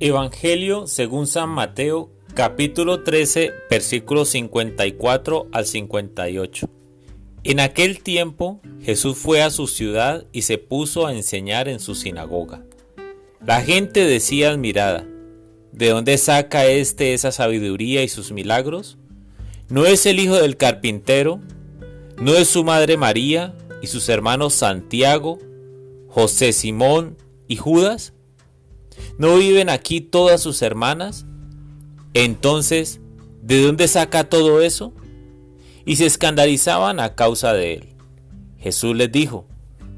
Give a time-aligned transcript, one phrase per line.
[0.00, 6.70] Evangelio según San Mateo capítulo 13 versículos 54 al 58.
[7.42, 11.96] En aquel tiempo Jesús fue a su ciudad y se puso a enseñar en su
[11.96, 12.62] sinagoga.
[13.44, 15.04] La gente decía admirada,
[15.72, 18.98] ¿de dónde saca éste esa sabiduría y sus milagros?
[19.68, 21.40] ¿No es el hijo del carpintero?
[22.20, 23.52] ¿No es su madre María
[23.82, 25.40] y sus hermanos Santiago,
[26.06, 27.16] José Simón
[27.48, 28.12] y Judas?
[29.18, 31.26] ¿No viven aquí todas sus hermanas?
[32.14, 33.00] Entonces,
[33.42, 34.92] ¿de dónde saca todo eso?
[35.84, 37.88] Y se escandalizaban a causa de él.
[38.58, 39.44] Jesús les dijo,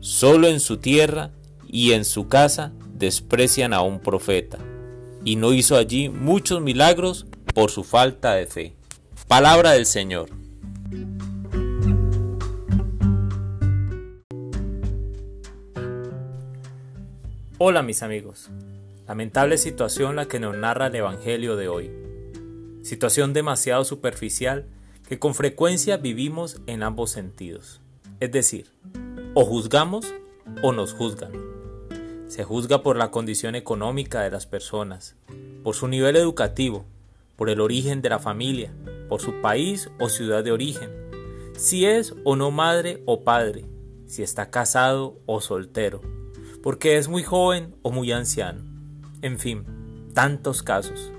[0.01, 1.33] solo en su tierra
[1.69, 4.59] y en su casa desprecian a un profeta.
[5.23, 8.75] Y no hizo allí muchos milagros por su falta de fe.
[9.29, 10.31] Palabra del Señor.
[17.59, 18.49] Hola mis amigos.
[19.11, 21.91] Lamentable situación la que nos narra el Evangelio de hoy.
[22.83, 24.67] Situación demasiado superficial
[25.09, 27.81] que con frecuencia vivimos en ambos sentidos.
[28.21, 28.71] Es decir,
[29.35, 30.15] o juzgamos
[30.63, 31.33] o nos juzgan.
[32.29, 35.17] Se juzga por la condición económica de las personas,
[35.65, 36.85] por su nivel educativo,
[37.35, 38.73] por el origen de la familia,
[39.09, 40.89] por su país o ciudad de origen,
[41.59, 43.65] si es o no madre o padre,
[44.07, 46.01] si está casado o soltero,
[46.63, 48.70] porque es muy joven o muy anciano
[49.23, 49.65] en fin,
[50.15, 51.13] tantos casos.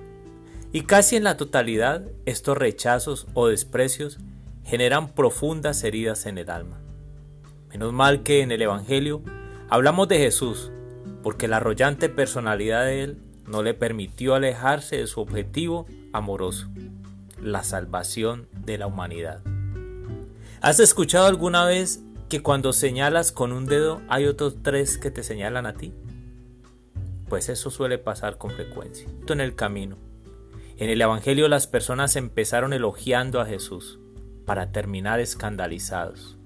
[0.71, 4.19] Y casi en la totalidad estos rechazos o desprecios
[4.63, 6.79] generan profundas heridas en el alma.
[7.69, 9.21] Menos mal que en el Evangelio
[9.69, 10.71] hablamos de Jesús,
[11.23, 16.67] porque la arrollante personalidad de Él no le permitió alejarse de su objetivo amoroso,
[17.41, 19.41] la salvación de la humanidad.
[20.61, 25.23] ¿Has escuchado alguna vez que cuando señalas con un dedo hay otros tres que te
[25.23, 25.93] señalan a ti?
[27.31, 29.07] Pues eso suele pasar con frecuencia.
[29.29, 29.95] En el camino.
[30.75, 34.01] En el Evangelio las personas empezaron elogiando a Jesús
[34.45, 36.37] para terminar escandalizados.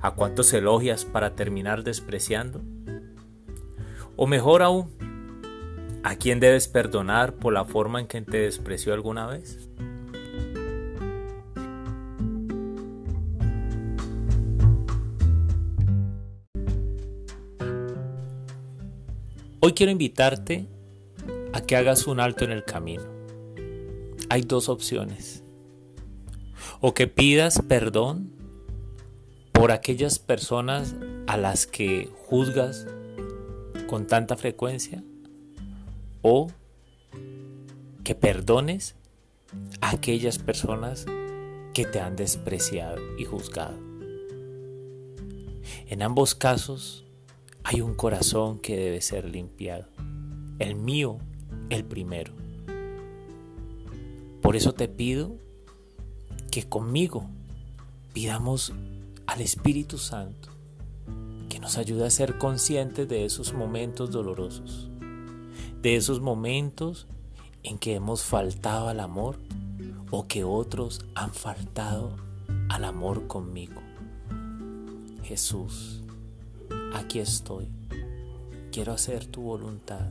[0.00, 2.62] ¿A cuántos elogias para terminar despreciando?
[4.16, 4.88] O mejor aún,
[6.02, 9.68] ¿a quién debes perdonar por la forma en que te despreció alguna vez?
[19.66, 20.68] Hoy quiero invitarte
[21.54, 23.02] a que hagas un alto en el camino.
[24.28, 25.42] Hay dos opciones.
[26.82, 28.30] O que pidas perdón
[29.52, 30.94] por aquellas personas
[31.26, 32.86] a las que juzgas
[33.86, 35.02] con tanta frecuencia.
[36.20, 36.48] O
[38.04, 38.96] que perdones
[39.80, 41.06] a aquellas personas
[41.72, 43.78] que te han despreciado y juzgado.
[45.86, 47.03] En ambos casos,
[47.64, 49.86] hay un corazón que debe ser limpiado.
[50.58, 51.18] El mío,
[51.70, 52.34] el primero.
[54.42, 55.36] Por eso te pido
[56.50, 57.26] que conmigo
[58.12, 58.72] pidamos
[59.26, 60.50] al Espíritu Santo
[61.48, 64.90] que nos ayude a ser conscientes de esos momentos dolorosos,
[65.80, 67.06] de esos momentos
[67.62, 69.38] en que hemos faltado al amor
[70.10, 72.14] o que otros han faltado
[72.68, 73.80] al amor conmigo.
[75.22, 76.03] Jesús,
[76.94, 77.68] aquí estoy.
[78.72, 80.10] Quiero hacer tu voluntad.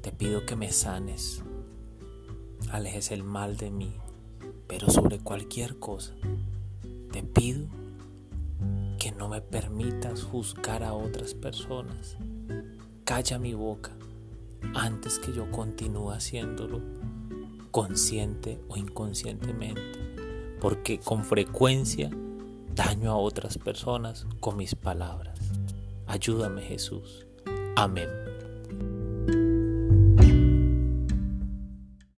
[0.00, 1.42] Te pido que me sanes.
[2.70, 3.94] Alejes el mal de mí,
[4.66, 6.14] pero sobre cualquier cosa.
[7.12, 7.66] Te pido
[8.98, 12.16] que no me permitas juzgar a otras personas.
[13.04, 13.92] Calla mi boca
[14.74, 16.80] antes que yo continúe haciéndolo,
[17.70, 22.10] consciente o inconscientemente, porque con frecuencia
[22.74, 25.35] daño a otras personas con mis palabras.
[26.06, 27.26] Ayúdame Jesús.
[27.76, 28.25] Amén.